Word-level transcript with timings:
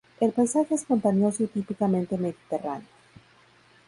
El 0.19 0.31
paisaje 0.31 0.73
es 0.73 0.89
montañoso 0.89 1.43
y 1.43 1.47
típicamente 1.47 2.17
mediterráneo. 2.17 2.87